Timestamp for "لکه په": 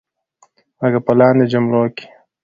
0.81-1.11